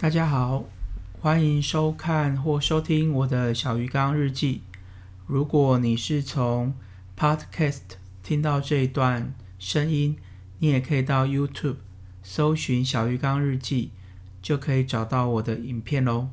[0.00, 0.64] 大家好，
[1.20, 4.62] 欢迎收看或收听我的小鱼缸日记。
[5.26, 6.72] 如果你是从
[7.18, 7.80] Podcast
[8.22, 10.16] 听到这一段声音，
[10.60, 11.78] 你也可以到 YouTube
[12.22, 13.90] 搜寻“小鱼缸日记”，
[14.40, 16.28] 就可以找到我的影片喽。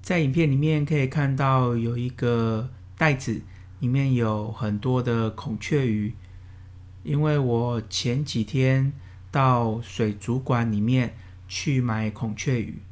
[0.00, 3.42] 在影片里面可以看到有一个袋子，
[3.80, 6.14] 里面有很多的孔雀鱼。
[7.02, 8.94] 因为我前几天
[9.30, 11.14] 到水族馆里面。
[11.56, 12.82] 去买孔雀鱼，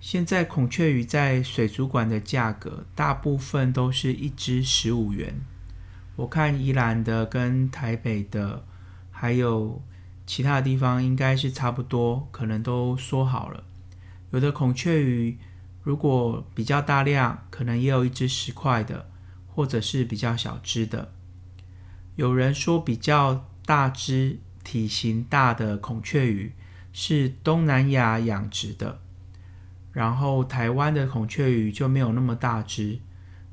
[0.00, 5.34] 现在孔雀鱼在水族馆的价格，大部分都是一只十五元。
[6.16, 8.64] 我看宜兰的跟台北的，
[9.10, 9.82] 还有
[10.24, 13.64] 其他的地方，应该是差不多，可能都说好了。
[14.30, 15.36] 有的孔雀鱼
[15.82, 19.10] 如果比较大量，可能也有一只十块的，
[19.46, 21.12] 或者是比较小只的。
[22.16, 26.54] 有人说比较大只、体型大的孔雀鱼。
[26.92, 29.00] 是东南亚养殖的，
[29.92, 32.98] 然后台湾的孔雀鱼就没有那么大只，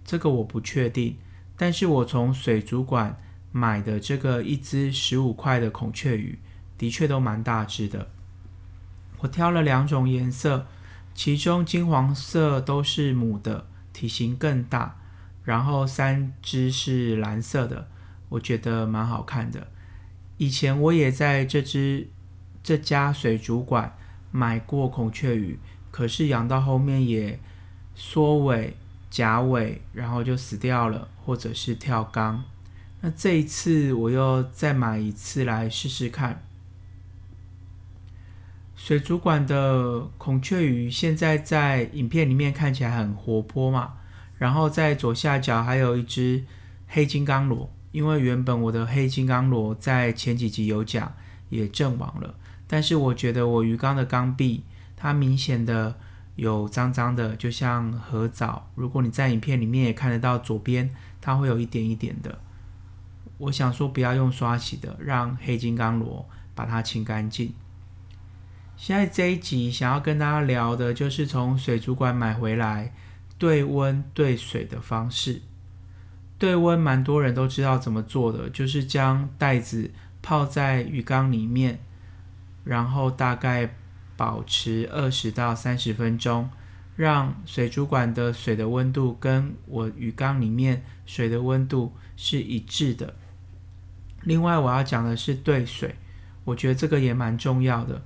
[0.03, 1.17] 这个我不确定。
[1.55, 3.19] 但是我从水族馆
[3.51, 6.39] 买的这个一只十五块的孔雀鱼，
[6.77, 8.09] 的确都蛮大只的。
[9.19, 10.65] 我挑了两种颜色，
[11.13, 14.99] 其中金黄色都是母的，体型更大，
[15.43, 17.87] 然后三只是蓝色的，
[18.29, 19.67] 我觉得蛮好看的。
[20.37, 22.09] 以前我也在这只。
[22.67, 23.95] 这家水族馆
[24.29, 25.57] 买过孔雀鱼，
[25.89, 27.39] 可是养到后面也
[27.95, 28.75] 缩尾、
[29.09, 32.43] 夹尾，然后就死掉了，或者是跳缸。
[32.99, 36.43] 那这一次我又再买一次来试试看。
[38.75, 43.93] 水族馆的孔雀鱼现在在影片里面看起来很活泼嘛，
[44.37, 46.43] 然后在左下角还有一只
[46.89, 51.13] 黑金刚螺，因为原本我的黑金刚螺在前几集有讲，
[51.47, 52.35] 也阵亡了。
[52.67, 54.63] 但是我觉得我鱼缸的缸壁，
[54.95, 55.95] 它明显的
[56.35, 58.69] 有脏脏的，就像河藻。
[58.75, 62.39] 如果你在影片里面也看得到，左边它会有一点一点的。
[63.37, 67.53] 我想说不要用刷洗的，让黑金刚螺把它清干净。
[68.75, 72.93] 现在这一集想要跟大家聊的就是从水族馆买回来
[73.37, 75.41] 对温对水的方式。
[76.37, 81.79] 对温蛮多人都知道怎么做的，就是将袋子泡在鱼缸里面。
[82.67, 83.73] 然后大概
[84.17, 86.49] 保持二十到三十分钟，
[86.97, 93.15] 让水族馆的水的温度跟我鱼缸里面水的温度是一致的。
[94.23, 95.95] 另外我要讲的是兑水，
[96.43, 98.01] 我觉得这个也蛮重要的，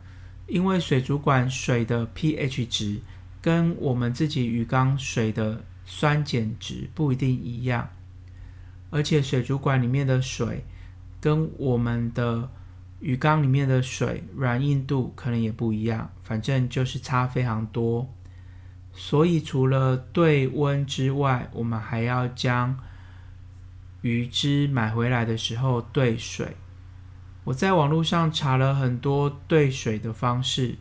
[0.48, 3.00] 因为水族馆水的 pH 值
[3.42, 7.90] 跟我们自己鱼缸水的酸碱值不一定一样，
[8.92, 10.64] 而且水族馆里面的水
[11.20, 12.52] 跟我们的
[13.02, 18.08] 鱼缸里面的水软硬度可能也不一样，反正就是差非常多。
[18.94, 22.78] 所以除了对温之外，我们还要将
[24.02, 26.56] 鱼只买回来的时候兑水。
[27.46, 30.76] 我在网络上查了很多兑水的方式，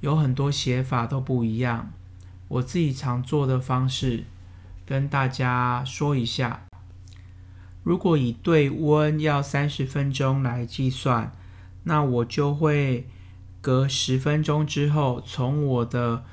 [0.00, 1.92] 有很多写法都不一样。
[2.48, 4.24] 我自己常做的方式，
[4.84, 6.65] 跟大家说一下。
[7.86, 11.30] 如果以对温要三十分钟来计算，
[11.84, 13.06] 那我就会
[13.60, 16.24] 隔十分钟之后，从我的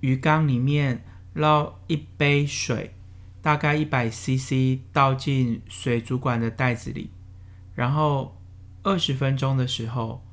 [0.00, 2.94] 鱼缸里面捞一杯水，
[3.42, 7.10] 大概一百 CC 倒进水族馆的袋子里，
[7.74, 8.34] 然后
[8.82, 10.24] 二十分钟的时候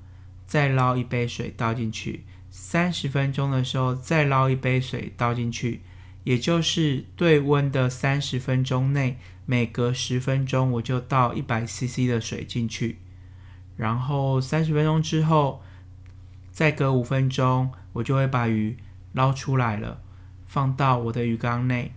[0.45, 5.81] 再捞一杯水倒进去，三十分钟的时候再捞一杯水倒进去。
[6.23, 12.99] 也就是对温的三十分钟内，每隔十分钟我就倒一百 CC 的水进去，
[13.75, 15.61] 然后三十分钟之后，
[16.51, 18.77] 再隔五分钟，我就会把鱼
[19.11, 20.01] 捞出来了，
[20.45, 21.91] 放到我的鱼缸内。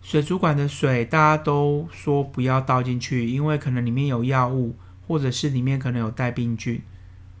[0.00, 4.76] 水族馆的水大家都说不要倒进去，因为可能里面有药物，
[5.06, 6.80] 或者是里面可能有带病菌。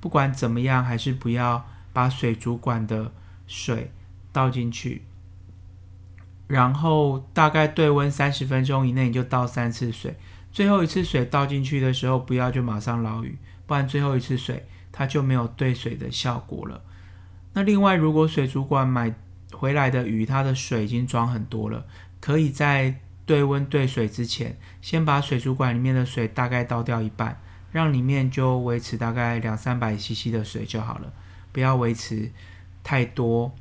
[0.00, 3.12] 不管怎么样，还是不要把水族馆的
[3.46, 3.92] 水
[4.32, 5.02] 倒进去。
[6.46, 10.14] 然后大概对温三十分钟以内，你就倒三次水。
[10.52, 16.82] 最后一次水倒进去的时候，不要就马上捞鱼，不然最后一次水它就没有兑水的效果了。
[17.52, 19.14] 那另外，如果水族馆买
[19.52, 21.84] 回来的鱼，它的水已经装很多了，
[22.20, 22.94] 可以在
[23.26, 27.40] 对温兑水之前，先把水族馆里面的水大概倒掉一半，
[27.72, 31.12] 让里面就维持大概两三百 CC 的水就好了，
[31.52, 32.30] 不要维持
[32.82, 33.54] 太多。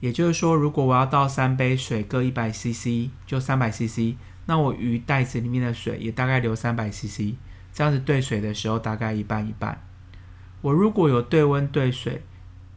[0.00, 4.16] 也就是说，如果我要倒三杯水，各一百 CC，就三百 CC，
[4.46, 7.34] 那我鱼袋子里面的水也大概留三百 CC，
[7.72, 9.82] 这样子兑水的时候大概一半一半。
[10.62, 12.22] 我如果有对温兑水，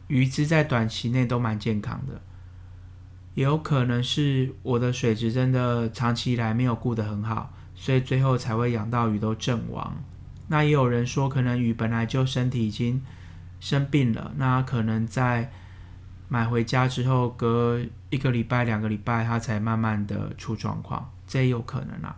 [0.08, 2.20] 鱼只在短期内都蛮健康的，
[3.34, 9.96] 也有可能是我的水质真的长期以来没有顾得很好，所以最后才会养到鱼都阵亡。
[10.48, 13.02] 那也有人说，可能鱼本来就身体已经
[13.60, 15.50] 生病了，那可能在
[16.28, 17.80] 买回家之后，隔
[18.10, 22.16] 一个礼拜、两个礼拜，它才慢慢的出状况，这也有可能啊。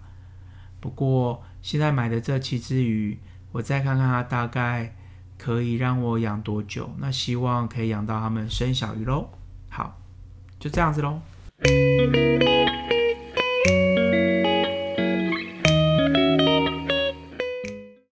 [0.81, 3.19] 不过现在买的这七只鱼，
[3.53, 4.95] 我再看看它大概
[5.37, 9.29] 可以让我养多久，那希望可以养到它们生小鱼喽。
[9.69, 10.01] 好，
[10.59, 11.21] 就这样子喽。